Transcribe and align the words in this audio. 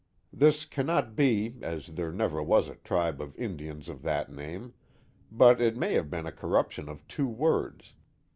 This 0.33 0.65
cannot 0.65 1.15
be, 1.15 1.57
as 1.61 1.89
there 1.89 2.11
never 2.11 2.41
was 2.41 2.67
a 2.67 2.73
tribe 2.73 3.21
of 3.21 3.37
Indians 3.37 3.87
of 3.87 4.01
that 4.01 4.31
name, 4.33 4.73
but 5.31 5.61
it 5.61 5.77
may 5.77 5.93
have 5.93 6.09
been 6.09 6.25
a 6.25 6.31
corruption 6.31 6.89
of 6.89 7.07
two 7.07 7.27
words. 7.27 7.93